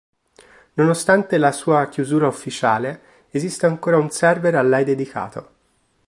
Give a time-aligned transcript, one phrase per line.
[0.73, 5.49] Nonostante la sua chiusura ufficiale, esiste ancora un server a lei dedicato.